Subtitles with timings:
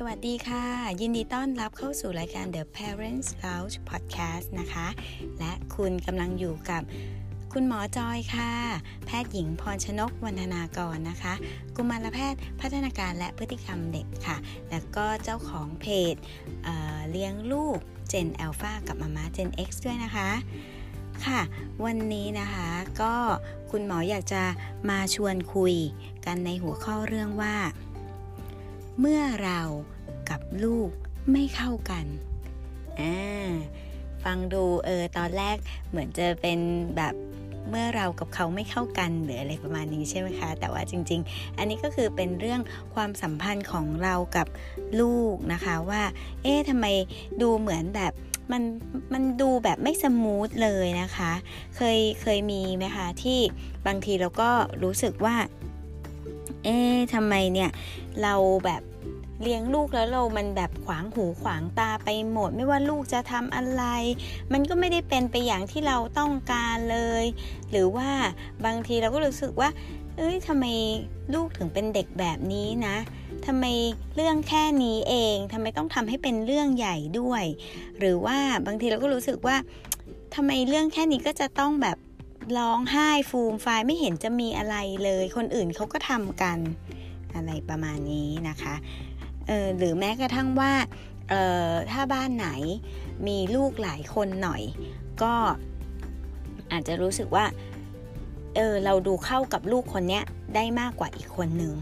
[0.00, 0.64] สวัสดีค่ะ
[1.00, 4.86] ยินดีต้อนรับเข้าสู่รายการ The Parents Lounge Podcast นะคะ
[5.38, 6.82] และคุณกำลังอยู่กับ
[7.52, 8.52] คุณหมอจอยค่ะ
[9.06, 11.34] แพทย์หญิงพรชนกวรรณนากรนะคะ
[11.76, 14.36] กุมารแพทย์พัฒนาการและพฤติกรรมเด็กค่ะ
[14.70, 16.14] แล้วก็เจ้าของเพจ
[16.64, 17.78] เเลี้ยงลูก
[18.12, 20.30] Gen Alpha กับมาม่า Gen X ด้วยนะคะ
[21.26, 21.40] ค่ะ
[21.84, 22.68] วันนี้นะคะ
[23.00, 23.14] ก็
[23.70, 24.42] คุณหมออยากจะ
[24.90, 25.74] มาชวนคุย
[26.26, 27.56] กันในหัวข้อเรื่องว่า
[29.00, 29.60] เมื่อเรา
[30.30, 30.90] กับลูก
[31.32, 32.06] ไม่เข้ากัน
[33.00, 33.50] อ่า
[34.24, 35.56] ฟังดูเออตอนแรก
[35.90, 36.58] เหมือนจะเป็น
[36.96, 37.14] แบบ
[37.68, 42.60] เมื่อเรากับเขาไม่เข้ากันหรืออะไรประมาณนี้ใช่ไหมคะ แต่ว่าจริง ๆ อันนี้ก็คือเป็นเรื่อง
[42.94, 44.46] ความสัมพันธ์ของเรากับ
[45.00, 46.02] ลูกนะคะว่า
[46.42, 46.86] เอ๊ะทำไม
[47.42, 48.12] ดูเหมือนแบบ
[48.52, 48.62] มัน
[49.12, 51.32] มันดูแบบไม่สมูทเลยนะคะ
[51.76, 53.40] เคยเคยมีไหมคะที่
[53.86, 54.50] บางทีเราก็
[54.82, 55.36] รู้สึกว่า
[56.64, 57.70] เอ๊ะทำไมเนี่ย
[58.22, 58.34] เรา
[58.64, 58.82] แบบ
[59.42, 63.84] เลี้ยงลูกแล้วเรามันแบบขวางหูขวางตาไปหมด ไม่ว่าลูกจะทำอะไร
[64.52, 67.24] มันก็ไม่ได้เป็นไปอย่างที่เราต้องการเลย
[67.70, 68.08] หรือว่า
[68.66, 69.70] บางทีเราก็รู้สึกว่า
[70.16, 70.64] เอ้ยทำไม
[71.34, 72.96] ลูกถึงเป็นเด็กแบบนี้นะ
[73.46, 73.64] ทำไม
[74.16, 77.44] เรื่องแค่นี้เองทำไมต้องทำให้เป็นเรื่องใหญ่ด้วย
[77.98, 79.56] หรือว่าบางทีเราก็รู้สึกว่า
[80.34, 81.98] ทำไมเรื่องแค่นี้ก็จะต้องแบบ
[82.58, 86.58] ร้องไห้ฟูมไฟไม่เห็นจะมีอะไรเลย คนอื่นเขาก็ทำกัน
[87.34, 88.74] อะไรประมาณนี้นะคะ
[89.78, 90.72] หรือแม้กระทั่งว่า
[91.32, 91.34] อ
[91.70, 92.48] อถ้าบ้านไหน
[93.26, 94.62] มีลูกหลายคนหน่อย
[95.22, 95.34] ก็
[96.72, 97.44] อาจจะรู้สึกว่า
[98.56, 100.20] เออเราดูเข้ากับลูกคนนี้
[100.54, 101.74] ได้มากกว่าอีกคนนึง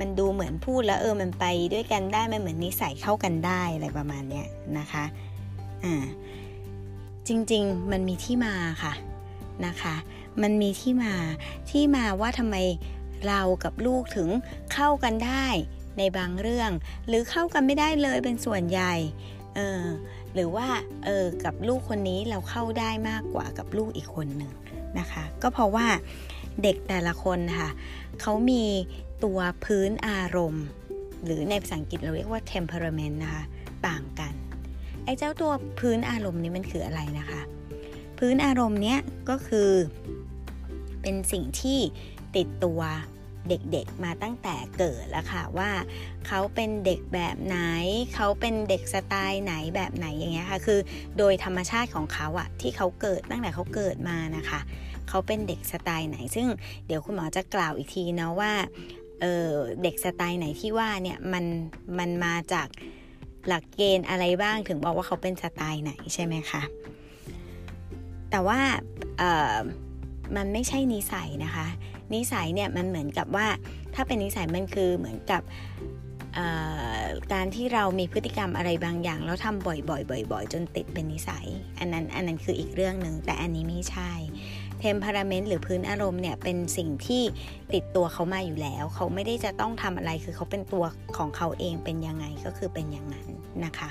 [0.00, 4.46] มันดูเหมือนพูดแล้วเออมันไปด้วยกันได้ มันเหมือนนิสัยเข้ากันได้อะไรประมาณเนี้ย
[4.78, 5.04] นะคะ
[5.84, 6.04] อ่า
[7.28, 8.92] จริงๆมันมีที่มาค่ะ
[9.66, 9.94] นะคะ
[10.42, 11.14] มันมีที่มา
[11.70, 12.56] ที่มาว่าทำไม
[13.26, 14.28] เรากับลูกถึง
[14.72, 15.46] เข้ากันได้
[15.98, 16.70] ในบางเรื่อง
[17.06, 18.94] หรือเข้ากันไม่ได้เลยเป็นส่วนใหญ่
[19.56, 19.84] เออ
[20.34, 20.68] หรือว่า
[21.04, 24.52] เออกับลูกคนนี้เราเข้าได้มากกว่ากับลูกอีกคนหนึ่ง
[24.98, 25.86] นะคะ ก็เพราะว่า
[26.62, 27.70] เด็กแต่ละคนค่ะ
[28.20, 28.64] เขามี
[29.24, 30.64] ตัวพื้นอารมณ์
[31.24, 33.42] หรือในภาษาอังกฤษเราเรียกว่า temperament นะคะ
[33.86, 34.32] ต่างกัน
[35.04, 37.40] ไอ้เจ้าตัวพื้นอารมณ์นี้มันคืออะไรนะคะ
[38.18, 38.98] พื้นอารมณ์เนี้ย
[39.28, 39.70] ก็คือ
[41.02, 41.78] เป็นสิ่งที่
[42.36, 42.80] ติดตัว
[43.48, 45.70] เด็กๆมาตั้งแต่เกิดแล้วค่ะว่า
[46.26, 47.58] เขาเป็นเด็กแบบไหน
[48.14, 50.80] เขาเป็นเด็กสไตล์ไหนแบบไหนอย่างเงี้ยค่ะ คือ
[51.18, 54.60] โดยธรรมชาติของเขาอะที่เขาเกิดตั้งแต่เขาเกิดมานะคะ
[55.08, 56.48] เขาเป็นเด็กสไตล์ไหน ซึ่ง
[56.86, 58.52] เดี๋ยวคุณหมอจะกล่าวอีกทีนะว่า
[59.20, 61.44] เเด็กสไตล์ไหนที่ว่าเนี่ยมัน
[61.98, 62.68] มันมาจาก
[63.46, 66.62] หลักเกณฑ์อะไรบ้างถึงบอกว่าเขาเป็นสไตล์ไหนใช่ไหมคะ
[68.30, 68.58] แต่ว่า
[70.36, 71.66] มันไม่ใช่นิสัยนะคะ
[72.14, 73.46] นิสัยเนี่ยมันเหมือนกับว่า
[73.94, 75.42] ถ้าเป็นนิสัยมันคือเหมือนกับ
[77.32, 81.46] การที่เรามีพฤติกรรมอะไรบางอย่าง แล้วทำบ่อยๆบ่อย ๆ จนติดเป็นนิสัย
[81.78, 84.12] อันนั้นอันนั้นคืออีกเรื่องหนึ่งแต่อันนี้ไม่ใช่
[84.78, 87.22] เทมเพอร์เมนต์หรือพื้นอารมณ์เนี่ยเป็นสิ่งที่
[87.74, 90.84] ติดตัวเขามาอยู่แล้ว เขาไม่ได้จะต้องทำอะไรคือเขาเป็นตัว
[91.16, 93.28] ของเขาเองเป็นยังไงก็คือเป็นอย่างนั้น
[93.64, 93.90] นะคะ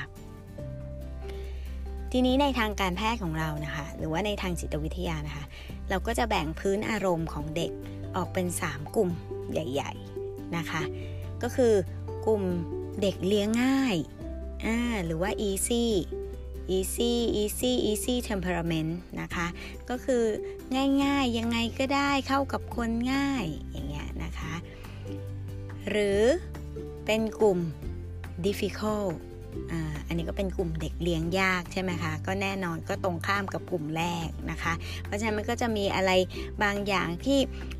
[2.11, 5.45] ทีนี้ในทางการแพทย์ของเรานะคะ หรือว่าในทางจิตวิทยานะคะ
[5.89, 7.71] เราก็จะแบ่งพื้นอารมณ์ของเด็ก
[8.15, 9.09] ออกเป็น 3 กลุ่ม
[9.51, 10.81] ใหญ่ๆนะคะ
[11.41, 11.73] ก็คือ
[12.25, 12.43] กลุ่ม
[13.01, 13.95] เด็กเลี้ยงง่าย
[14.65, 15.85] อ่าหรือว่า easy
[16.75, 17.11] easy
[17.41, 18.91] easy easy temperament
[19.21, 19.47] นะคะ
[19.89, 20.23] ก็คือ
[21.03, 24.53] ง่ายๆ ยังไงก็ได้เข้ากับคนง่ายอย่างเงี้ยนะคะ
[25.89, 26.21] หรือ
[27.05, 27.59] เป็นกลุ่ม
[28.45, 29.13] difficult
[30.07, 34.73] อันนี้ก็เป็นกลุ่มเด็กเลี้ยงยากใช่ไหมคะ ก็แน่นอนก็ตรงข้ามกับกลุ่มแรกนะคะ
[35.05, 36.11] เพราะฉะนั้นมันก็จะมีอะไร
[36.63, 37.39] บางอย่างที่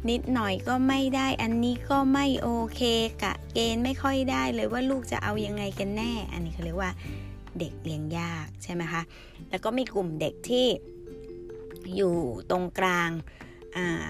[0.10, 2.81] นิดหน่อยก็ไม่ได้ อันนี้ก็ไม่โอเค
[3.24, 6.92] กะเกณฑ์ไม่ค่อยได้เลยว่าลูกจะเอายังไงกันแน่ อันนี้เขาเรียกว่า
[7.60, 9.01] เด็กเลี้ยงยากใช่ไหมคะ
[9.50, 10.68] แล้วก็มีกลุ่มเด็กที่
[11.95, 12.16] อยู่
[12.50, 13.10] ตรงกลาง
[13.78, 14.06] อ่า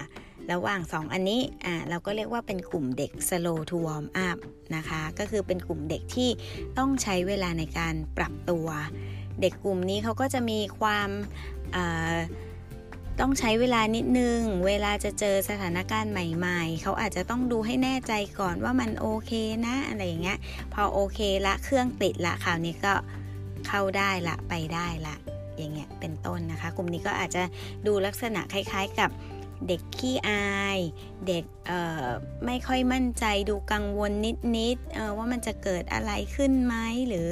[0.52, 4.38] ระหว่าง 2 อันนี้อ่าเราก็เรียกว่าเป็นกลุ่มเด็ก slow to warm up
[4.76, 6.30] นะคะ ก็คือเป็นกลุ่มเด็กที่
[6.78, 8.68] ต้องใช้เวลาในการปรับตัว
[9.42, 11.10] เด็กกลุ่มนี้เขาก็จะมีความ
[13.20, 19.32] ต้องใช้เวลานิดนึง เวลาจะเจอสถานการณ์ใหม่ ๆ เขาอาจจะต้องดูให้แน่ใจก่อนว่ามันโอเค
[19.66, 20.40] นะอะไรอย่างเงี้ย
[20.74, 22.94] พอโอเคละเครื่องติดละคราวนี้ก็
[23.68, 25.16] เข้าได้ละไปได้ละ
[25.58, 27.44] อย่างเงี้ยเป็นต้นนะคะ กลุ่มนี้ก็อาจจะ
[27.88, 29.10] ดูลักษณะคล้าย ๆกับ
[29.68, 30.80] เด็กขี้อาย
[31.28, 31.46] เด็ก
[32.46, 34.12] ไม่ค่อยมั่นใจดูกังวล
[34.58, 36.76] นิดๆว่ามันจะเกิดอะไรขึ้นไหม
[37.08, 37.30] หรือ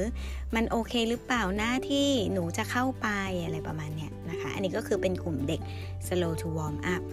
[0.56, 3.08] มันโอเคหรือเปล่าหน้าที่หนูจะเข้าไป
[3.44, 5.62] อะไรประมาณเนี้ยนะคะ อันนี้ก็คือเป็นกลุ่มเด็ก
[6.08, 7.04] slow to warm up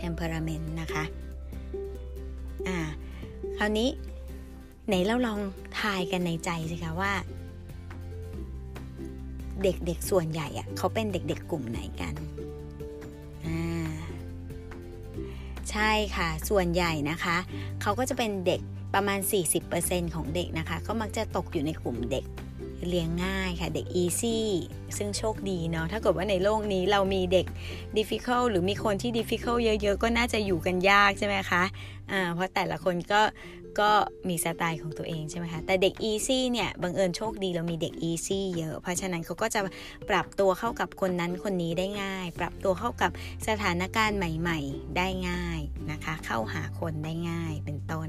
[0.00, 1.04] temperament นะคะ
[2.68, 2.78] อ่า
[3.58, 3.88] คราวนี้
[4.86, 5.40] ไหนเราลอง
[5.80, 7.12] ทายกันในใจสิคะว่า
[9.62, 12.14] เด็กๆส่วนใหญ่อะเขาเป็นเด็กๆกลุ่มไหนกัน
[15.74, 17.36] ใช่ค่ะ ส่วนใหญ่นะคะ
[17.82, 18.60] เขาก็จะเป็นเด็ก
[18.94, 19.18] ประมาณ
[19.66, 22.24] 40%ของเด็กนะคะ ก็มักจะตกอยู่ในกลุ่มเด็ก
[22.90, 24.38] เลี้ยงง่ายค่ะ เด็ก easy
[24.96, 27.46] ซึ่งโชคดีเนาะถ้าเกิดว่าในโลกนี้เรามีเด็ก
[27.98, 31.62] difficult หรือมีคนที่ difficult เยอะๆ ก็น่าจะอยู่กันยากใช่ไหมคะ
[32.12, 33.22] อ่าเพราะแต่ละคนก็
[33.82, 33.92] ก็
[34.28, 39.60] มีสไตล์ของตัวเองใช่ไหมคะ แต่เด็ก easy เนี่ยบังเอิญโชคดีเรามีเด็ก easy เยอะ เพราะฉะนั้นเขาก็จะ
[40.08, 43.10] ปรับตัวเข้ากับคนนั้นคนนี้ได้ง่าย ปรับตัวเข้ากับ
[43.48, 45.60] สถานการณ์ใหม่ ๆ ได้ง่าย
[45.90, 48.08] นะคะ เข้าหาคนได้ง่ายเป็นต้น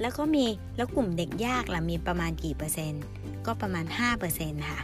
[0.00, 0.44] แล้วก็มี
[0.76, 3.04] แล้วกลุ่มเด็กยากล่ะมีประมาณกี่เปอร์เซ็นต์
[3.46, 3.84] ก็ประมาณ
[4.26, 4.80] 5%ค่ะ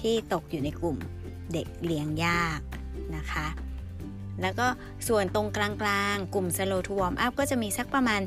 [0.00, 0.96] ที่ตกอยู่ในกลุ่ม
[1.52, 2.60] เด็กเลี้ยงยาก
[3.16, 3.46] นะคะ
[4.42, 4.66] แล้วก็
[5.08, 5.70] ส่วนตรงกลา
[6.12, 8.20] งๆ กลุ่ม slow to warm up ก็จะมีสักประมาณ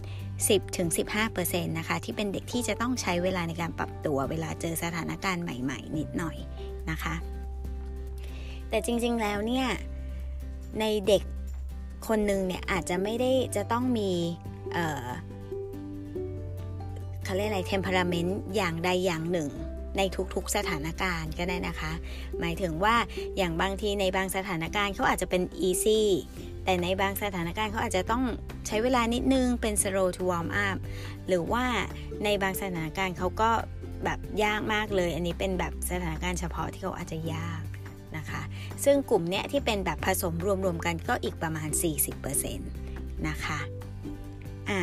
[0.69, 6.37] 10-15%นะคะ ที่เป็นเด็กที่จะต้องใช้เวลาในการปรับตัวเวลาเจอสถานการณ์ใหม่ๆ นิดหน่อย
[6.89, 7.15] นะคะ
[8.69, 9.67] แต่จริงๆแล้วเนี่ย
[10.79, 11.23] ในเด็ก
[12.07, 14.11] คนหนึ่งเนี่ยอาจจะไม่ได้จะต้องมี
[14.73, 19.49] เเขาเรียกอะไร temperament อย่างใดอย่างหนึ่ง
[19.97, 20.01] ใน
[20.33, 21.91] ทุกๆสถานการณ์ก็ได้นะคะ
[22.39, 22.95] หมายถึงว่า
[23.37, 26.01] อย่างบางทีในบางสถานการณ์เขาอาจจะเป็น easy
[26.63, 28.23] แต่ในบางสถานการณ์เขาอาจจะต้อง
[28.67, 30.77] ใช้เวลานิดนึงเป็น slow to warm up
[31.27, 31.65] หรือว่า
[32.23, 33.49] ในบางสถานการณ์เขาก็
[34.03, 37.63] แบบยากมากเลย อันนี้เป็นแบบสถานการณ์เฉพาะที่เขาอาจจะยาก
[38.17, 38.41] นะคะ
[38.83, 40.33] ซึ่งกลุ่มเนี้ยที่เป็นแบบผสม
[40.65, 41.69] รวมๆกันก็อีกประมาณ
[42.29, 43.59] 40%นะคะ
[44.71, 44.81] อะ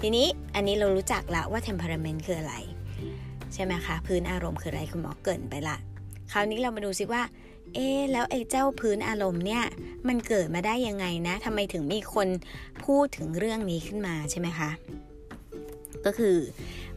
[0.00, 2.54] ทีนี้อันนี้เรารู้จักละว่า temperament คืออะไร
[3.54, 5.76] ใช่ไหมคะ พื้นอารมณ์คืออะไรคุณหมอเกินไปละ
[6.32, 7.22] คราวนี้เรามาดูซิว่า
[7.74, 9.64] เอ๊แล้วไอ้เจ้าพื้นอารมณ์เนี่ย
[10.08, 12.28] มันเกิดมาได้ยังไงนะทำไมถึงมีคน
[12.84, 14.70] พูดถึงเรื่องนี้ขึ้นมาใช่ไหมคะ
[16.04, 16.36] ก็คือ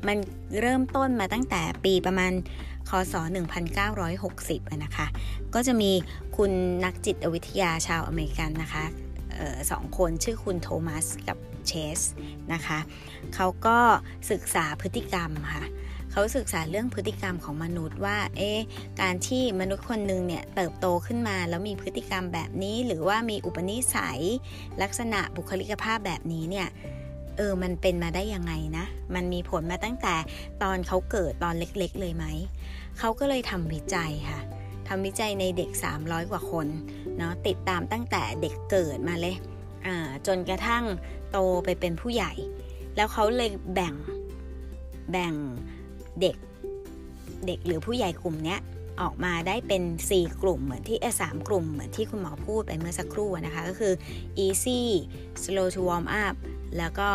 [0.08, 0.18] มัน
[0.62, 2.34] เริ่มต้นมาตั้งแต่ปีประมาณ
[2.90, 3.16] คศ
[3.94, 5.08] 1960 นะคะ
[5.54, 5.92] ก็จะมี
[6.38, 6.52] คุณ
[6.86, 8.84] นักจิตวิทยาชาวอเมริกันนะคะ
[9.72, 11.38] สองคนชื่อคุณโทมัสกับ
[11.72, 12.00] ชส
[12.54, 12.80] นะคะ
[13.36, 13.78] เขาก็
[14.32, 15.66] ศึกษาพฤติกรรมค่ะ
[16.12, 18.52] เขาศึกษาเรื่องพฤติกรรมของมนุษย์ว่า เอ๊
[19.02, 24.22] การที่มนุษย์คนหนึ่งเนี่ยเติบโตขึ้นมาแล้วมีพฤติกรรมแบบนี้ หรือว่ามีอุปนิสัย
[24.82, 26.68] ลักษณะบุคลิกภาพแบบนี้เนี่ย
[27.38, 28.86] เออ มันเป็นมาได้ยังไงนะ
[29.16, 30.16] มันมีผลมาตั้งแต่
[30.64, 32.26] ตอนเขาเกิดตอนเล็กๆ เลยไหม
[33.00, 34.40] เขาก็เลยทำวิจัยค่ะ
[34.88, 35.70] ทำวิจัยในเด็ก
[36.02, 36.68] 300 กว่าคน
[37.18, 39.36] เนาะ ติดตามตั้งแต่เด็กเกิดมาเลย
[40.28, 40.84] จนกระทั่ง
[41.32, 42.32] โตไปเป็นผู้ใหญ่
[42.96, 43.94] แล้วเขาเลยแบ่ง
[45.12, 45.34] แบ่ง
[46.22, 46.36] เด็ก
[47.46, 48.58] เด็กหรือผู้ใหญ่กลุ่มนี้
[49.02, 53.94] ออกมาได้เป็น 4 กลุ่มเหมือนที่สามกลุ่มเหมือนที่คุณหมอพูดไปเมื่อสักครู่นะคะ ก็คือ
[54.46, 54.82] easy
[55.44, 56.36] slow to warm up
[56.78, 57.10] แล้วก็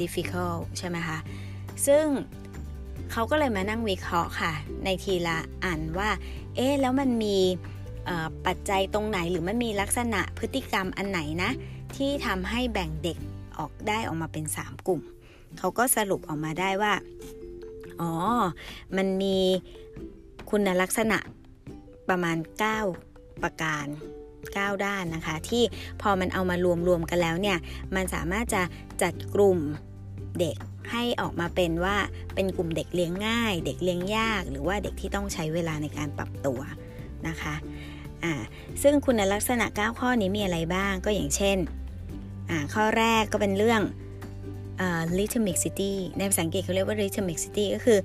[0.00, 1.18] difficult ใช่ไหมคะ
[1.86, 2.04] ซึ่ง
[3.12, 4.52] เขาก็เลยมานั่งวิเคราะห์ค่ะ
[4.84, 6.10] ในทีละอันว่า
[6.56, 7.38] เอ๊ะ แล้วมันมี
[8.46, 11.50] ปัจจัยตรงไหนหรือมันมีลักษณะพฤติกรรมอันไหนนะ
[11.96, 13.18] ที่ทำให้แบ่งเด็ก
[13.58, 15.00] ออกได้ออกมาเป็น 3 กลุ่ม
[15.58, 16.94] เขาก็สรุปออกมาได้ว่า
[18.00, 18.12] อ๋อ
[18.96, 19.38] มันมี
[20.50, 21.18] คุณลักษณะ
[22.08, 22.36] ประมาณ
[22.88, 23.86] 9 ประการ
[24.36, 25.62] 9 ด้านนะคะ ที่
[26.02, 26.56] พอมันเอามา
[26.88, 27.58] รวมๆกันแล้วเนี่ย
[27.94, 28.62] มันสามารถจะ
[29.02, 29.58] จัดกลุ่ม
[30.40, 30.56] เด็ก
[30.90, 31.96] ให้ออกมาเป็นว่า
[32.34, 36.60] เป็นกลุ่มเด็กเลี้ยงง่าย เด็กเลี้ยงยาก หรือว่าเด็กที่ต้องใช้เวลาในการปรับตัว
[37.28, 37.54] นะคะ
[38.24, 38.34] อ่า
[38.82, 41.58] ซึ่งคุณลักษณะ 9 ข้อนี้มีอะไรบ้างก็อย่างเช่น
[42.74, 43.82] ข้อแรกก็เป็นเรื่อง
[45.18, 47.98] rhythmicity ในภาษาอังกฤษเขาเรียกว่า rhythmicity ก็คือ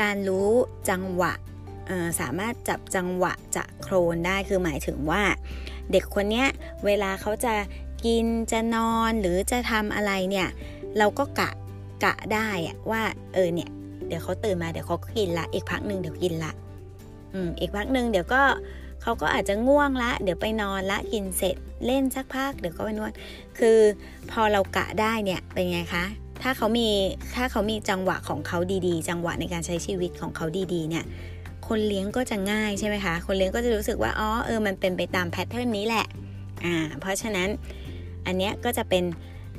[0.00, 0.50] การรู้
[0.90, 1.32] จังหวะ
[2.20, 5.22] สามารถจับจังหวะจะโครนได้คือหมายถึงว่า
[5.92, 6.44] เด็กคนนี้
[6.86, 7.54] เวลาเขาจะ
[8.04, 10.48] กินจะนอนหรือจะทำอะไรเนี่ย
[10.98, 11.50] เราก็กะ
[12.04, 13.02] กะได้อะว่า
[13.34, 13.70] เออเนี่ย
[14.06, 16.52] เดี๋ยวเขาตื่นมาเดี๋ยวเขากินละ อีกพักหนึ่งเดี๋ยวกินละ
[17.34, 18.42] อืมอีกพักหนึ่งเดี๋ยวก็
[19.02, 23.12] เขาก็อาจจะง่วงละ เดี๋ยวไปนอนละกินเสร็จเล่นสักพักเดี๋ยวก็ไปนวด
[23.58, 23.78] คือ
[24.30, 26.04] พอเรากะได้เนี่ยเป็นไงคะ
[26.42, 26.88] ถ้าเขามี
[27.34, 31.04] ถ้าเขามีจังหวะของเขาดีๆ จังหวะในการใช้ชีวิตของเขาดีๆเนี่ย
[31.68, 36.06] คนเลี้ยงก็จะง่ายใช่ไหมคะ คนเลี้ยงก็จะรู้สึกว่า อ๋อ เออ มันเป็นไปตามแพทเทิร์นนี้แหละ
[36.64, 37.48] อ่า เพราะฉะนั้น
[38.26, 39.04] อันเนี้ยก็จะเป็น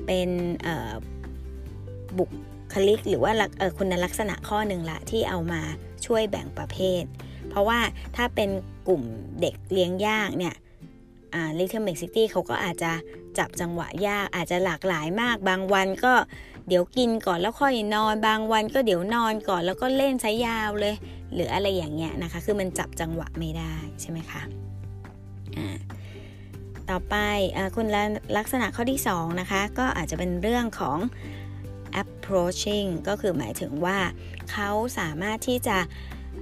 [0.05, 0.29] เป็น
[2.17, 2.25] บุ
[2.73, 3.31] คลิกหรือว่า
[3.77, 5.61] คุณลักษณะข้อหนึ่งละที่เอามา
[6.05, 7.03] ช่วยแบ่งประเภท
[7.49, 7.79] เพราะว่า
[8.15, 8.49] ถ้าเป็น
[8.87, 9.01] กลุ่ม
[9.41, 10.55] เด็กเลี้ยงยากเนี่ย
[11.33, 12.91] อ่า Little Mix City เขาก็อาจจะ
[13.37, 16.13] จับจังหวะยากอาจจะหลากหลายมาก บางวันก็
[16.67, 20.95] เดี๋ยวกินก่อนแล้วค่อยนอน บางวันก็เดี๋ยวนอนก่อนแล้วก็เล่นใช้ยาวเลย
[21.33, 24.41] หรืออะไรอย่างเงี้ยนะคะ คือมันจับจังหวะไม่ได้ใช่ไหมคะ
[26.89, 27.15] ต่อไป
[27.57, 27.87] อคุณ
[28.37, 30.97] ลักษณะข้อที่ 2 นะคะ ก็อาจจะเป็นเรื่องของ
[32.01, 33.97] approaching ก็คือหมายถึงว่า
[34.51, 35.77] เขาสามารถที่จะ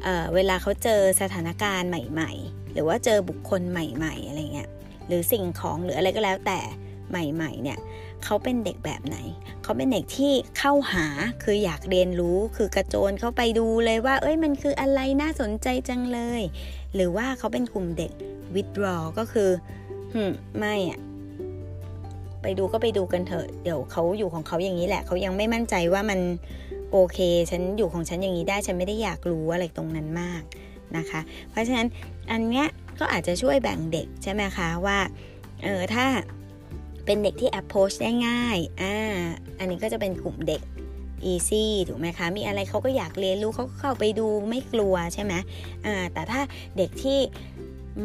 [0.03, 4.69] เเวลาเขาเจอสถานการณ์ใหม่ ๆ หรือว่าเจอบุคคลใหม่ ๆ อะไรเงี้ย
[5.07, 6.59] หรือสิ่งของหรืออะไรก็แล้วแต่
[7.09, 7.79] ใหม่ ๆ เนี่ย
[8.23, 9.17] เขาเป็นเด็กแบบไหน
[9.63, 11.05] เขาเป็นเด็กที่เข้าหา
[11.43, 16.41] คืออยากเรียนรู้คือกระโจนเข้าไปดูเลยว่า เอ้ยมันคืออะไรน่าสนใจจังเลย
[16.95, 18.11] หรือว่าเขาเป็นกลุ่มเด็ก
[18.55, 19.49] withdraw ก็คือ
[20.13, 20.99] หืมไม่อะ
[22.41, 26.19] ไปดูก็ไปดูกันเถอะ เดี๋ยวเขาอยู่ของเขาอย่างนี้แหละ เขายังไม่มั่นใจว่ามัน
[26.91, 30.43] โอเค ฉันอยู่ของฉันอย่างนี้ได้ฉันไม่ได้อยากรู้อะไรตรงนั้นมาก
[30.97, 31.87] นะคะ เพราะฉะนั้น
[32.31, 32.67] อันเนี้ย
[32.99, 34.99] ก็อาจจะช่วยแบ่งเด็กใช่ไหมคะว่า
[35.63, 36.05] เออถ้า
[37.05, 38.95] เป็นเด็กที่ approach ได้ง่ายอ่า
[39.59, 40.61] อันนี้ก็จะเป็นกลุ่มเด็ก
[41.31, 45.33] easy ถูกไหมคะ มีอะไรเขาก็อยากเรียนรู้เขาก็เข้าไปดูไม่กลัวใช่ไหม
[45.85, 46.41] อ่าแต่ถ้า
[46.77, 47.19] เด็กที่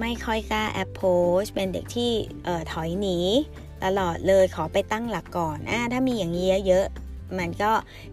[0.01, 2.13] ไม่ค่อยกล้า approach เป็นเด็กที่
[2.45, 3.19] เอ่อถอยหนี
[3.85, 6.87] ตลอดเลยขอไปตั้งหลักก่อนอ่าถ้ามีอย่างนี้เยอะ
[7.39, 7.71] มันก็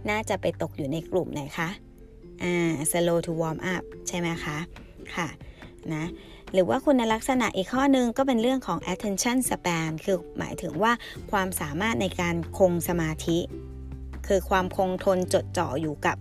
[0.10, 1.70] น่าจะไปตกอยู่ในกลุ่มไหนคะ
[2.44, 4.58] อ่า slow to warm up ใช่ไหมคะ
[5.16, 5.28] ค่ะ
[5.94, 6.06] นะ
[6.54, 10.92] หรือว่าคุณลักษณะอีกข้อนึงก็เป็นเรื่องของ attention span คือหมายถึงว่า
[11.32, 13.40] ความสามารถในการคงสมาธิ
[14.28, 16.18] คือความคงทนจดจ่ออยู่กับ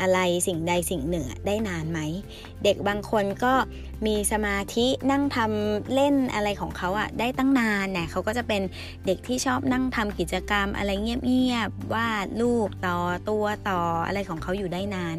[0.00, 2.00] อะไรสิ่งใดสิ่งหนึ่งได้นานไหม
[2.64, 3.54] เด็กบางคนก็
[4.06, 8.62] มีสมาธินั่งทำเล่นอะไรของเขาอะได้ตั้งนานเนี่ยเขาก็จะเป็น
[9.06, 15.16] เด็กที่ชอบนั่งทำกิจกรรมอะไรเงียบๆวาดรูปต่อตัวต่ออะไรของเขาอยู่ได้นาน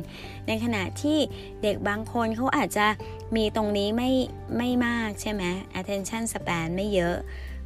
[0.48, 1.18] ในขณะที่
[1.64, 2.88] เด็กบางคนเขาอาจจะ
[3.36, 4.12] มีตรงนี้ไม่
[4.58, 5.44] ไม่มากใช่ไหม
[5.80, 7.16] attention span ไม่เยอะ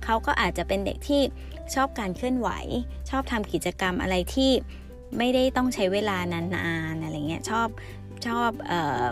[0.04, 1.22] เขาก็อาจจะเป็นเด็กที่
[1.76, 2.50] ชอบการเคลื่อนไหว
[3.10, 4.52] ชอบทำกิจกรรมอะไรที่
[5.18, 7.68] ไม่ได้ต้องใช้เวลานานๆอะไรเงี้ยชอบ
[8.28, 9.06] ชอบออ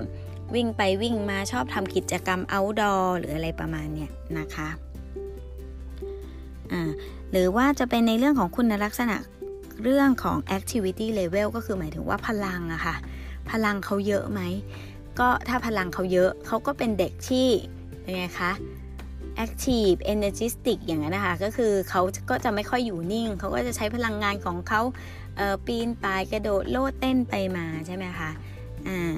[0.56, 4.70] วิ่งไปวิ่งมาชอบทำกิจกรรม outdoor หรืออะไรประมาณเนี้ยนะคะ
[6.72, 6.92] อ่า
[7.32, 9.18] หรือว่าจะเป็นในเรื่องของคุณลักษณะ
[9.84, 12.96] เรื่องของ activity level ก็คือหมายถึงว่าพลังอะคะ่ะ
[13.52, 14.42] พลังเขาเยอะไหม
[15.20, 17.48] ก็ถ้าพลังเขาเยอะเขาก็เป็นเด็กที่
[18.08, 18.52] ยังไงคะ
[19.46, 24.82] active energetic อย่างนั้นนะคะ ก็คือเขาก็จะไม่ค่อยอยู่นิ่ง เขาก็จะใช้พลังงานของเขา
[25.66, 28.30] ปีนป่ายกระโดดโลดเต้นไปมาใช่ไหมคะ
[28.88, 29.18] อ่า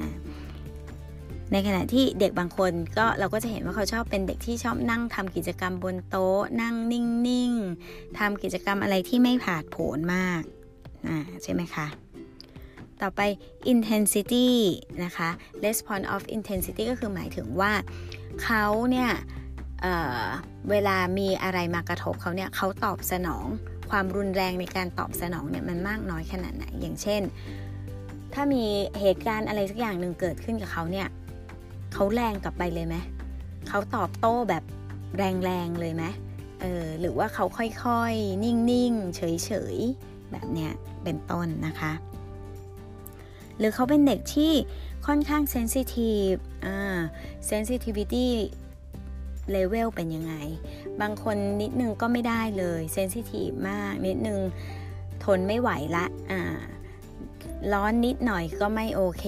[1.51, 10.41] ในขณะที่เด็กบางคนก็เราก็จะเห็นว่าเขาชอบเป็นเด็กที่ชอบนั่งทำกิจกรรมบนโต๊ะ นั่งนิ่งๆทำกิจกรรมอะไรที่ไม่ผาดโผนมาก
[11.07, 11.88] อ่าใช่ไหมคะ
[13.01, 13.22] ต่อไป
[13.74, 14.48] intensity
[15.03, 15.29] นะคะ
[15.65, 17.72] response of intensity ก็คือหมายถึงว่า
[18.43, 19.10] เขาเนี่ย
[19.81, 23.45] เเวลามีอะไรมากระทบเขาเนี่ยเขาตอบสนอง
[23.89, 27.22] ความรุนแรงในการตอบสนองเนี่ยมันมากน้อยขนาดไหนอย่างเช่น
[28.34, 28.63] ถ้ามี
[29.00, 31.08] เหตุการณ์อะไรสักอย่างหนึ่งเกิดขึ้นกับเขาเนี่ย
[31.94, 32.96] เขาแรงกลับไปเลยไหม
[33.68, 34.63] เขาตอบโต้แบบ
[35.18, 36.04] แรงๆเลยไหม
[36.62, 39.22] เออหรือว่าเขาค่อยๆ นิ่งๆ เฉ
[39.75, 40.72] ยๆ แบบเนี้ย
[41.04, 41.92] เป็นต้นนะคะ
[43.58, 44.54] หรือเขาเป็นเด็กที่
[45.08, 46.31] ค่อนข้าง sensitive
[46.65, 46.98] อ่า
[47.48, 50.33] sensitivity level เป็นยังไง
[51.01, 54.39] บางคนนิดนึงก็ไม่ได้เลย sensitive มาก นิดนึง
[55.23, 56.41] ทนไม่ไหวละอ่า
[57.73, 59.25] ร้อนนิดหน่อยก็ไม่โอเค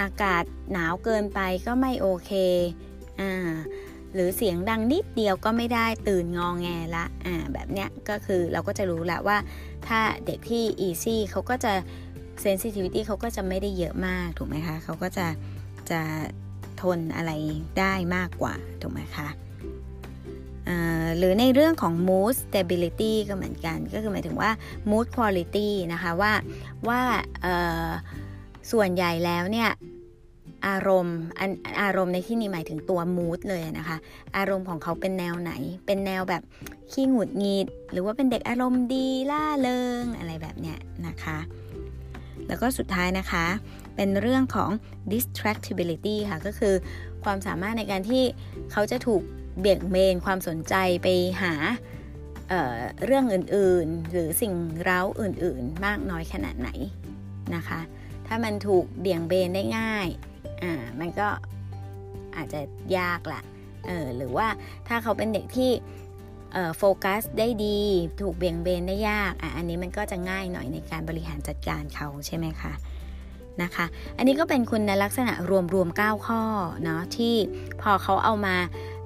[0.00, 2.32] อากาศหนาวเกินไปก็ไม่โอเค
[3.20, 3.52] อ่า
[4.14, 9.38] หรือเสียงดังนิดเดียวก็ไม่ได้ตื่นงองแงละอ่าแบบเนี้ยก็คือเราก็จะรู้ละว่า
[9.86, 11.72] ถ้าเด็กที่ easy เขาก็จะ
[12.42, 15.26] เซนซิทิวิตี้เขาก็จะไม่ได้เยอะมากถูกไหมคะเขาก็จะ
[15.90, 16.00] จะ
[16.82, 17.32] ทนอะไร
[17.78, 19.28] ได้มากกว่า ถูกไหมคะ
[21.18, 24.50] หรือในเรื่องของ mood stability ก็เหมือนกัน ก็คือหมายถึงว่า
[24.90, 26.32] mood quality นะคะว่า
[26.88, 27.00] ว่า
[28.72, 29.70] ส่วนใหญ่แล้วเนี่ย
[30.68, 31.18] อารมณ์
[31.82, 33.96] อารมณ์ในที่นี้หมายถึงตัว mood เลยนะคะ
[34.36, 35.52] อารมณ์ของเขาเป็นแนวไหน
[35.86, 36.42] เป็นแนวแบบ
[36.92, 41.38] ขี้หงุดหงิดหรือว่าเป็นเด็กอารมณ์ดีล่าเริงอะไรแบบเนี้ยนะคะ
[42.48, 43.46] แล้วก็สุดท้ายนะคะ
[43.98, 44.70] เป็นเรื่องของ
[45.12, 46.74] distractibility ค่ะ ก็คือ
[47.24, 48.24] ความสามารถในการที่
[48.72, 49.22] เขาจะถูก
[49.58, 51.08] เบี่ยงเบนความสนใจไป
[51.42, 51.54] หา
[52.48, 56.70] เเรื่องอื่นๆ หรือสิ่งเร้าอื่นๆ มากน้อยขนาดไหน
[57.54, 57.80] นะคะ
[58.26, 60.08] ถ้ามันถูกเบี่ยงเบนได้ง่าย
[60.62, 61.28] อ่ามันก็
[62.36, 62.60] อาจจะ
[62.98, 63.40] ยากละ
[63.86, 64.48] เออหรือว่า
[64.88, 65.70] ถ้าเขาเป็นเด็กที่
[66.78, 67.78] โฟกัสได้ดี
[68.20, 72.72] ถูกเบี่ยงเบนได้ยากอะอันนี้มันก็จะง่ายหน่อยในการบริหารจัดการเขาใช่ไหมคะ
[73.62, 73.86] นะคะ
[74.18, 75.32] อันนี้ก็เป็นคุณลักษณะ
[75.74, 76.42] รวมๆ9ข้อ
[76.84, 77.34] เนาะที่
[77.82, 78.56] พอเขาเอามา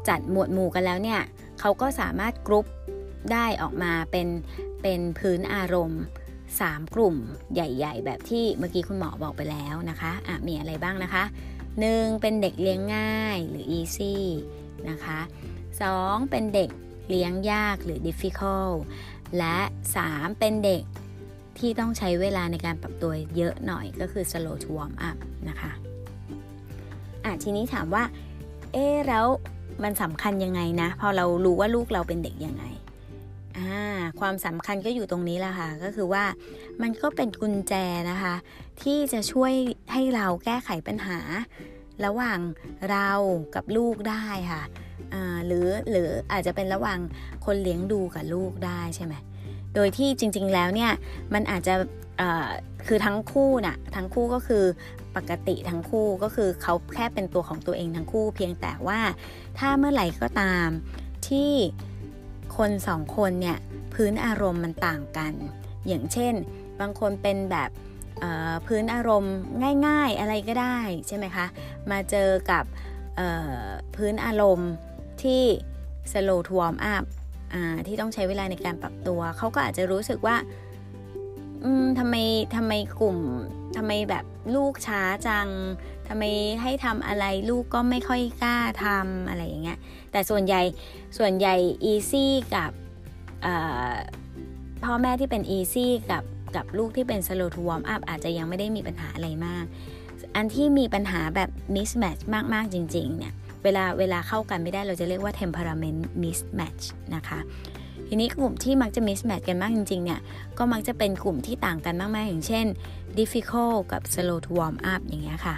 [0.09, 1.21] จัดหมวดหมู่กันแล้วเนี่ย
[1.61, 2.67] เขาก็สามารถกรุ๊ป
[3.33, 4.29] ได้ออกมาเป็น
[4.83, 6.03] เป็นพื้นอารมณ์
[6.49, 7.17] 3 กลุ่ม
[7.55, 11.25] ใหญ่ ๆ แบบที่เมื่อกี้คุณหมอบอกไปแล้วนะคะะมีอะไรบ้างนะคะ
[11.73, 12.21] 1.
[12.21, 14.15] เป็นเด็กเลี้ยงง่ายหรือ easy
[14.91, 15.19] นะคะ
[15.75, 16.31] 2.
[16.31, 16.71] เป็นเด็ก
[17.11, 18.77] เลี้ยงยากหรือ difficult
[19.39, 19.59] และ
[19.99, 20.39] 3.
[20.39, 20.83] เป็นเด็ก
[21.59, 25.17] ที่ต้องใช้เวลาในการปรับตัวเยอะหน่อยก็คือ slow to warm up
[25.49, 25.73] นะคะ
[27.25, 28.05] อะทีนี้ถามว่า
[28.73, 29.27] เอ๊แล้ว
[29.83, 32.65] มันสำคัญยังไงนะ พอเรารู้ว่าลูกเราเป็นเด็กยังไง
[33.59, 33.75] อ่า
[34.21, 36.25] ความสำคัญก็อยู่ตรงนี้แหละค่ะ ก็คือว่า
[36.83, 37.75] มันก็เป็นกุญแจ
[38.11, 38.35] นะคะ
[38.83, 39.53] ที่จะช่วย
[39.93, 41.19] ให้เราแก้ไขปัญหา
[42.05, 42.39] ระหว่าง
[42.91, 43.11] เรา
[43.55, 44.63] กับลูกได้ค่ะ
[45.47, 46.99] หรือหรืออาจจะเป็นระหว่าง
[47.47, 49.15] คนเลี้ยงดูกับลูกได้ใช่ไหม
[49.75, 50.93] โดยที่จริง ๆ แล้วเนี่ย
[51.35, 51.75] มันอาจจะ
[52.87, 54.65] คือทั้งคู่นะ่ะทั้งคู่ก็คือ
[55.17, 59.01] ปกติทั้งคู่ก็คือเขาแค่เป็นตัวของตัวเองทั้งคู่ เพียงแต่ว่า
[59.59, 60.69] ถ้าเมื่อไหร่ก็ตาม
[61.29, 61.53] ที่
[62.57, 63.59] คนสองคนเนี่ย
[63.95, 65.33] พื้นอารมณ์มันต่างกัน
[65.87, 66.35] อย่างเช่น
[66.81, 67.71] บางคนเป็นแบบ
[68.67, 69.37] พื้นอารมณ์
[69.87, 71.47] ง่าย ๆอะไรก็ได้ใช่ไหมคะ
[71.91, 72.65] มาเจอกับ
[73.97, 74.71] พื้นอารมณ์
[75.23, 75.43] ที่
[76.13, 77.05] slow to warm up
[77.87, 80.37] ที่ต้องใช้เวลาในการปรับตัว เขาก็อาจจะรู้สึกว่า
[81.99, 82.15] ทำไม
[82.57, 83.19] ทำไมกลุ่ม
[83.77, 85.49] ทำไมแบบลูกช้าจัง
[86.09, 86.25] ทำไม
[86.63, 89.79] ให้ทำอะไรลูกก็ไม่ค่อยกล้าทำอะไรอย่างเงี้ย
[90.13, 90.63] แต่ส่วนใหญ่
[91.19, 91.55] ส่วนใหญ่
[91.93, 92.71] easy กับ
[94.85, 96.25] พ่อแม่ที่เป็น easy กับ
[96.57, 99.65] กับลูกที่เป็น slow to warm up อาจจะยังไม่ได้มีปัญหาอะไรมาก
[100.37, 102.23] อันที่มีปัญหาแบบ mismatch
[102.55, 107.41] มาก ๆ จริง ๆ เนี่ย เวลาเวลาเข้ากันไม่ได้เราจะเรียกว่า temperament mismatch นะคะ
[108.09, 110.21] ทีนี้กลุ่มที่มักจะ mismatch กันมากจริงๆเนี่ย
[110.59, 112.67] ก็มักจะเป็นกลุ่มที่ต่างกันมากๆอย่างเช่น
[113.19, 115.57] difficult กับ slow to warm up อย่างเงี้ยค่ะ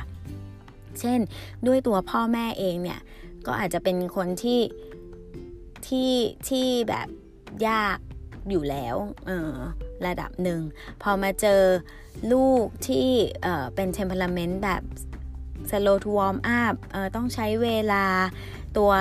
[1.00, 1.20] เช่น
[1.66, 3.00] ด้วยตัวพ่อแม่เองเนี่ย
[3.46, 4.60] ก็อาจจะเป็นคนที่
[5.86, 6.12] ที่
[6.48, 7.08] ที่แบบ
[7.68, 7.98] ยาก
[8.50, 8.96] อยู่แล้ว
[9.26, 9.52] เออ
[10.06, 10.60] ระดับหนึ่ง
[11.02, 11.62] พอมาเจอ
[12.32, 13.08] ลูกที่
[13.42, 14.82] เออเป็น temperament แบบ
[15.70, 18.04] slow to warm up เออต้องใช้เวลา
[18.76, 18.92] ตัว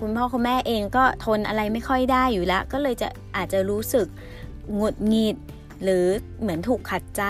[0.00, 4.06] คุณพ่อคุณแม่เองก็ทนอะไรไม่ค่อยได้อยู่แล้วก็เลยจะอาจจะรู้สึก
[4.74, 5.36] หงุดหงิด
[5.82, 6.06] หรือ
[6.40, 7.24] เหมือนถูกขัดใจ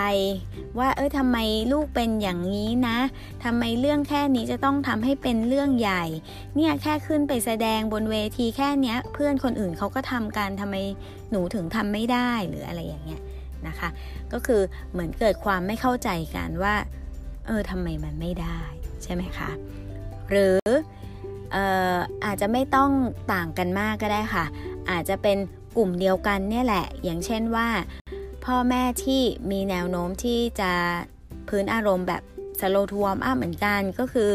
[0.79, 1.37] ว่าเออทำไม
[1.71, 2.97] ลูกเป็นอย่างนี้นะ
[3.43, 6.03] ทำไมเรื่องแค่นี้จะต้องทำให้เป็นเรื่องใหญ่
[6.55, 10.75] เนี่ยแค่ขึ้นไปแสดงบนเวทีแค่นี้เพื่อนคนอื่นเขาก็ทำกันทำไม
[11.31, 13.21] หนูถึงทำไม่ได้หรืออะไรอย่างเงี้ย
[13.67, 13.89] นะคะ
[14.33, 16.75] ก็คือเหมือนเกิดความไม่เข้าใจกันว่า
[17.47, 18.59] เออทำไมมันไม่ได้
[19.03, 19.49] ใช่ไหมคะ
[20.29, 20.59] หรือ
[21.55, 21.57] อ
[22.25, 22.91] อาจจะไม่ต้อง
[23.33, 24.45] ต่างกันมากก็ได้ค่ะ
[24.91, 25.37] อาจจะเป็น
[25.77, 27.67] กลุ่มเดียวกันเนี่ยแหละ อย่างเช่นว่า
[28.45, 30.71] พ่อแม่ที่มีแนวโน้มที่จะ
[31.49, 32.23] พื้นอารมณ์แบบ
[32.59, 34.31] สโลทวอมอัพเหมือนกันก็คือ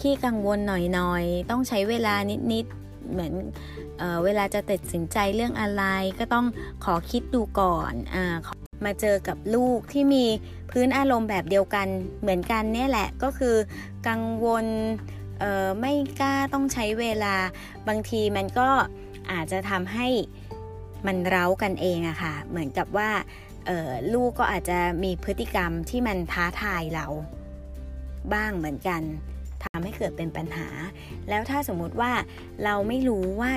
[0.00, 2.14] ขี้กังวลหน่อยๆ ต้องใช้เวลา
[2.52, 3.32] นิดๆ เหมือน
[3.98, 5.84] เเวลาจะตัดสินใจเรื่องอะไร
[6.18, 6.46] ก็ต้อง
[6.84, 8.16] ขอคิดดูก่อนอ
[8.84, 10.24] มาเจอกับลูกที่มี
[10.70, 11.88] พื้นอารมณ์แบบเดียวกัน
[12.20, 13.56] เหมือนกันเนี่ยแหละก็คือ
[14.08, 14.66] กังวล
[15.80, 17.34] ไม่กล้าต้องใช้เวลา
[17.88, 18.68] บางทีมันก็
[19.32, 20.08] อาจจะทำให้
[21.06, 23.10] มันเร้ากันเองอะค่ะ เหมือนกับว่า
[24.14, 27.06] ลูกก็อาจจะมีพฤติกรรมที่มันท้าทายเรา
[28.34, 29.02] บ้างเหมือนกัน
[29.64, 30.68] ทำให้เกิดเป็นปัญหา
[31.28, 32.12] แล้วถ้าสมมุติว่า
[32.64, 33.52] เราไม่รู้ว่า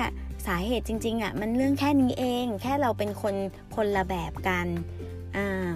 [0.46, 3.34] สาเหตุจริงๆอะ่ะมันเรื่องแค่นี้เอง แค่เราเป็นคน
[3.76, 4.66] คนละแบบกัน
[5.36, 5.66] อ่า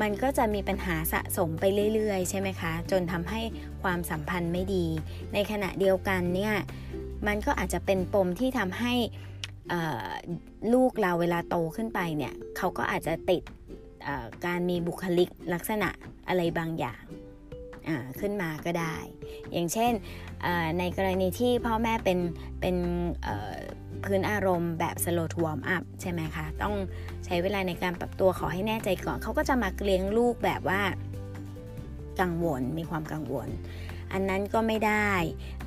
[0.00, 3.40] มันก็จะมีปัญหาสะสมไปเรื่อยๆ ใช่ไหมคะ จนทำให้
[3.82, 4.86] ความสัมพันธ์ไม่ดี
[5.34, 6.54] ในขณะเดียวกันเนี่ย
[7.26, 8.94] มันก็อาจจะเป็นปมที่ทำให้
[10.72, 13.42] ลูกเราเวลาโตขึ้นไปเนี่ยเขาก็อาจจะติด
[14.46, 15.88] การมีบุคลิกลักษณะ
[16.28, 17.02] อะไรบางอย่าง
[18.20, 18.96] ขึ้นมาก็ได้
[19.52, 19.92] อย่างเช่น
[20.78, 22.18] ในกรณีที่พ่อแม่เป็น
[22.60, 22.76] เป็น
[24.04, 26.74] พื้นอารมณ์แบบ slow to warm up ใช่ไหมคะ ต้อง
[27.24, 30.82] ใช้เวลาในการปรับตัวขอให้แน่ใจก่อน เขาก็จะมาเลี้ยงลูกแบบว่า
[32.20, 33.48] กังวล มีความกังวล
[34.12, 35.10] อันนั้นก็ไม่ได้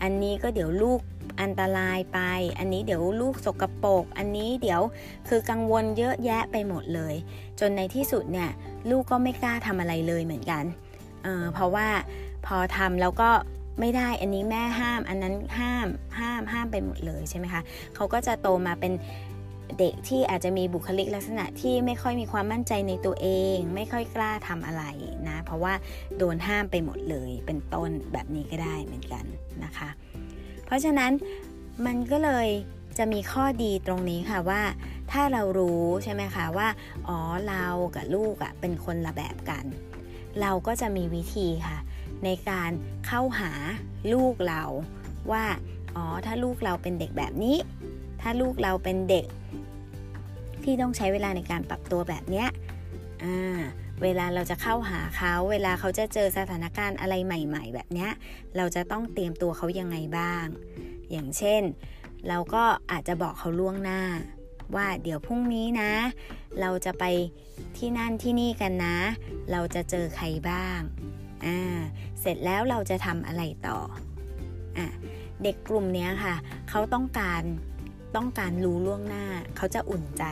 [0.02, 1.00] อันนี้ก็เดี๋ยวลูก
[1.42, 2.20] อันตรายไป
[2.60, 4.82] อันนี้เดี๋ยวลูกสกรปรก อันนี้เดี๋ยว
[5.28, 7.16] คือกังวลเยอะแยะไปหมดเลย
[7.60, 8.50] จนในที่สุดเนี่ย
[8.90, 10.64] ลูกก็ไม่กล้าทำอะไรเลยเหมือนกัน
[11.24, 11.88] เเพราะว่า
[12.46, 13.30] พอทำแล้วก็
[13.80, 15.88] ไม่ได้ อันนี้แม่ห้าม อันนั้นห้าม
[16.20, 17.62] ห้าม ห้ามไปหมดเลยใช่ไหมคะ
[17.96, 18.94] เขาก็จะโตมาเป็น
[19.80, 24.84] เด็กที่อาจจะมีบุคลิกลักษณะที่ไม่ค่อยมีความมั่นใจในตัวเอง ไม่ค่อยกล้าทำอะไร
[25.30, 25.74] นะ เพราะว่า
[26.18, 29.26] โดนห้ามไปหมดเลย เป็นต้นแบบนี้ก็ได้เหมือนกัน
[29.64, 29.90] นะคะ
[30.66, 31.12] เพราะฉะนั้น
[31.86, 32.48] มันก็เลย
[32.98, 34.62] จะมีข้อดีตรงนี้ค่ะว่า
[35.12, 36.68] ถ้าเรารู้ใช่ไหมคะว่า
[37.08, 39.66] อ๋อเรากับลูกอะ่ะเป็นคนละแบบกัน
[40.42, 41.78] เราก็จะมีวิธีค่ะ
[42.26, 42.72] ในการ
[43.08, 43.52] เข้าหา
[44.14, 44.64] ลูกเรา
[45.32, 45.44] ว่า
[45.96, 47.58] อ๋อถ้าลูกเราเป็นเด็กแบบนี้
[48.22, 49.26] ถ้าลูกเราเป็นเด็ก
[50.64, 52.48] ที่ต้องใช้เวลาในการปรับตัวแบบเนี้ย
[53.24, 53.60] อ่า
[54.04, 58.12] เวลาเราจะเข้าหาเขา เวลาเขาจะเจอสถานการณ์อะไรใหม่ ๆ แบบเนี้ย
[58.58, 60.46] เราจะต้องเตรียมตัวเขายังไงบ้าง
[61.12, 61.62] อย่างเช่น
[62.28, 64.02] เราก็อาจจะบอกเขาล่วงหน้า
[64.76, 65.92] ว่าเดี๋ยวพรุ่งนี้นะ
[66.62, 67.04] เราจะไป
[67.78, 68.98] ที่นั่นที่นี่กันนะ
[69.52, 70.80] เราจะเจอใครบ้าง
[71.46, 71.80] อ่า
[72.22, 73.78] เสร็จแล้วเราจะทำอะไรต่อ
[74.78, 74.88] อะ
[75.44, 76.36] เด็กกลุ่มนี้ค่ะ
[76.70, 77.44] เขาต้องการ
[78.16, 79.26] ต้องการรู้ล่วงหน้า
[79.58, 80.24] เขาจะอุ่นใจ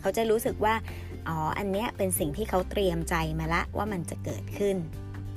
[0.00, 0.74] เขาจะรู้สึกว่า
[1.28, 4.76] อ๋ออันเนี้ยเป็นสิ่งที่เขาเตรียมใจมาละว่ามันจะเกิดขึ้น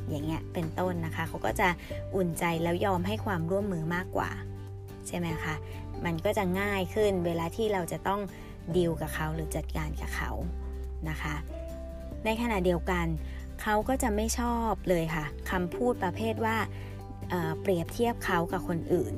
[0.10, 1.68] อย่างเงี้ยเป็นต้นนะคะ เขาก็จะ
[2.16, 4.30] อุ่นใจแล้วยอมให้ความร่วมมือมากกว่า
[5.08, 5.56] ใช่ไหมคะ
[6.06, 8.22] มันก็จะง่ายขึ้นเวลาที่เราจะต้อง
[8.78, 10.32] ดีลกับเขาหรือจัดการกับเขา
[11.10, 11.36] นะคะ
[12.26, 13.06] ในขณะเดียวกัน
[13.62, 16.58] เขาก็จะไม่ชอบเลยค่ะคำพูดประเภทว่า
[17.30, 19.14] เเปรียบเทียบเขากับคนอื่น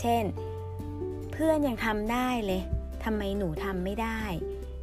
[0.00, 0.24] เช่น
[1.32, 2.62] เพื่อนยังทำได้เลย
[3.04, 4.20] ทำไมหนูทำไม่ได้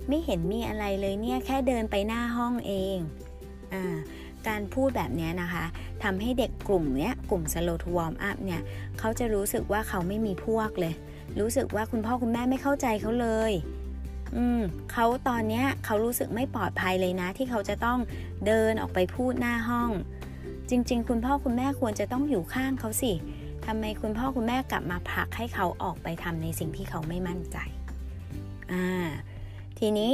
[0.07, 2.97] ไม่เห็นมีอะไรเลยเนี่ยแค่เดินไปหน้าห้องเอง
[3.73, 3.75] อ
[4.47, 5.65] การพูดแบบนี้นะคะ
[6.03, 8.61] ทำให้เด็กกลุ่มเนี้ยกลุ่ม slow to warm up เนี่ย
[8.99, 10.93] เขาจะรู้สึกว่าเขาไม่มีพวกเลย
[11.39, 13.51] รู้สึกว่าคุณพ่อคุณแม่ไม่เข้าใจเขาเลย
[14.35, 17.99] อืมเขาตอนเนี้ยเขารู้สึกไม่ปลอดภัยเลยนะ ที่เขาจะต้อง
[18.45, 19.91] เดินออกไปพูดหน้าห้อง
[20.69, 23.11] จริง ๆ คุณพ่อคุณแม่ควรจะต้องอยู่ข้างเขาสิ
[23.65, 27.57] ทำไมคุณพ่อคุณแม่กลับมาผลักให้เขาออกไปทำในสิ่งที่เขาไม่มั่นใจ
[28.71, 28.85] อ่า
[29.79, 30.11] ทีนี้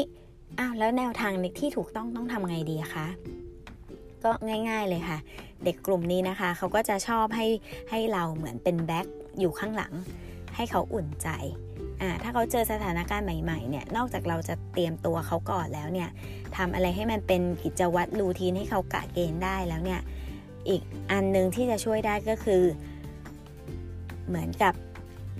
[0.59, 3.07] อ้าวแล้วแนวทางที่ถูกต้องต้องทำไงดีคะ
[4.23, 4.31] ก็
[4.69, 5.17] ง่าย ๆเลยค่ะ
[5.63, 7.47] เด็กกลุ่มนี้นะคะ เขาก็จะชอบให้
[7.89, 9.05] ให้เราเหมือนเป็นแบ็ค
[9.39, 9.93] อยู่ข้างหลัง
[10.55, 11.29] ให้เขาอุ่นใจ
[12.01, 16.09] อ่าถ้าเขาเจอสถานการณ์ใหม่ๆเนี่ยนอกจากเราจะเตรียมตัวเขาก่อนแล้วเนี่ย
[16.57, 20.01] ทำอะไรให้มันเป็นกิจวัตรรูทีนให้เขากะเกณฑ์ได้แล้วเนี่ย
[20.69, 20.81] อีก
[21.11, 22.63] อันหนึ่งที่จะช่วยได้ก็คือ
[24.27, 24.73] เหมือนกับ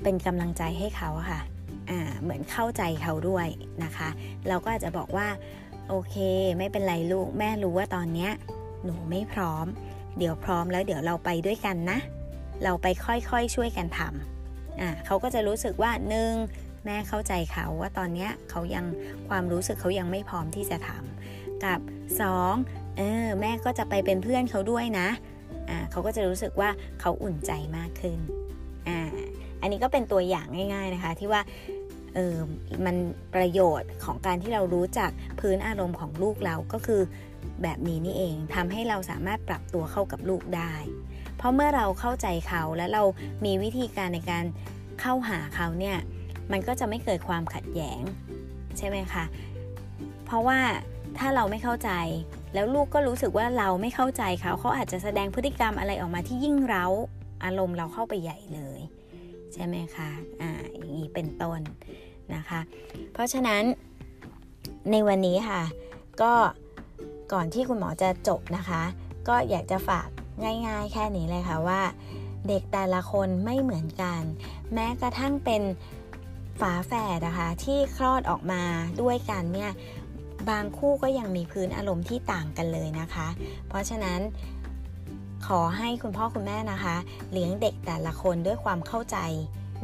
[0.04, 1.42] เป็นกำลังใจให้เขาค่ะ
[1.90, 3.48] อ่าเหมือนเข้าใจเขาด้วย
[3.84, 4.10] นะคะ
[4.48, 5.28] เราก็อาจจะบอกว่า
[5.90, 6.16] โอเค
[6.58, 8.32] ไม่เป็นไรลูกแม่รู้ว่าตอนเนี้ย
[8.84, 9.66] หนูไม่พร้อม
[10.18, 11.98] เดี๋ยวพร้อมแล้วเดี๋ยวเราไปด้วยกันนะ
[12.64, 14.39] เราไปค่อยๆช่วยกันทำ
[14.80, 16.34] อ่าเขาก็จะรู้สึกว่าหนึ่ง
[16.86, 18.86] แม่เข้าใจเขาว่าตอนเนี้ยเขายัง
[19.30, 21.80] ความรู้สึกเขายังไม่พร้อมที่จะทำกับ
[22.40, 25.08] 2เออแม่ก็จะไปเป็นเพื่อนเขาด้วยนะ
[25.70, 28.20] อ่าเขาก็จะรู้สึกว่าเขาอุ่นใจมากขึ้น
[28.88, 29.00] อ่า
[29.62, 31.42] อันนี้ก็เป็นตัวอย่างง่าย ๆนะคะ ที่ว่า
[32.16, 32.38] เออ
[32.86, 32.96] มัน
[33.36, 37.02] ประโยชน์ของการที่เรารู้จักพื้นอารมณ์ของลูกเราก็คือ
[37.64, 40.74] แบบนี้นี่เองทำให้เราสามารถปรับตัวเข้ากับลูกได้
[41.40, 43.04] เพราะเมื่อเราเข้าใจเขาและเรา
[43.46, 44.46] มีวิธีการในการ
[45.02, 45.98] เข้าหาเขาเนี่ย
[46.52, 48.02] มันก็จะไม่เกิดความขัดแย้ง
[48.78, 49.24] ใช่ไหมคะ
[50.26, 50.60] เพราะว่า
[51.18, 51.92] ถ้าเราไม่เข้าใจ
[52.54, 56.86] แล้วลูกก็รู้สึกว่าเราไม่เข้าใจเขาเขาอาจจะแสดงพฤติกรรมอะไรออกมาที่ยิ่งเร้า
[57.44, 58.80] อารมณ์เราเข้าไปใหญ่เลย
[59.54, 60.10] ใช่ไหมคะ
[60.42, 61.60] อ่าอย่างนี้เป็นต้น
[62.36, 62.60] นะคะ
[63.14, 63.64] เพราะฉะนั้น
[64.92, 65.62] ในวันนี้ค่ะ
[66.22, 66.34] ก็
[67.34, 68.82] ก่อนที่คุณหมอจะจบนะคะ
[69.28, 70.08] ก็อยากจะฝาก
[70.68, 71.82] ง่ายๆ แค่นี้เลยค่ะว่า
[72.48, 74.22] เด็กแต่ละคนไม่เหมือนกัน
[74.74, 75.62] แม้กระทั่งเป็น
[76.60, 78.64] ฝาแฝดนะคะที่คลอดออกมา
[79.02, 79.72] ด้วยกันเนี่ย
[80.50, 83.28] บางคู่ก็ยังมีพื้นอารมณ์ที่ต่างกันเลยนะคะ
[83.68, 84.20] เพราะฉะนั้น
[85.48, 86.96] ขอให้คุณพ่อคุณแม่นะคะ
[87.32, 89.18] เลี้ยงเด็กแต่ละคนด้วยความเข้าใจ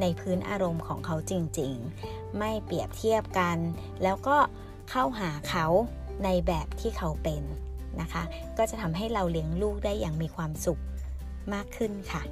[0.01, 3.57] ในพื้นอารมณ์ของเขาจริงๆ ไม่เปรียบเทียบกัน
[4.03, 4.37] แล้วก็
[4.89, 5.65] เข้าหาเขา
[6.23, 7.43] ในแบบที่เขาเป็น
[8.01, 8.23] นะคะ
[8.57, 10.81] ก็จะทำให้เราเลี้ยงลูกได้อย่างมีความสุข
[11.53, 12.23] มากขึ้นค่ะ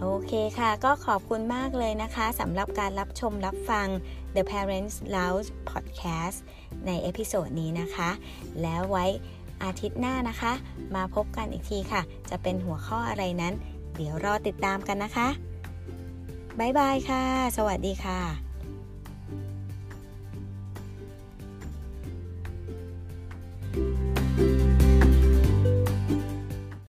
[0.00, 3.86] โอเคค่ะ ก็ขอบคุณมากเลยนะคะสำหรับการรับชมรับฟัง
[4.34, 6.38] The Parents Lounge Podcast
[6.86, 8.10] ใน episode นี้นะคะ
[8.62, 9.06] แล้วไว้
[9.64, 10.52] อาทิตย์หน้านะคะ
[10.94, 13.54] มาพบกันอีกทีค่ะ จะเป็นหัวข้ออะไรนั้น
[13.96, 15.28] เดี๋ยวรอติดตามกันนะคะ
[16.58, 17.22] บ๊ายบายค่ะ
[17.56, 18.49] สวัสดีค่ะ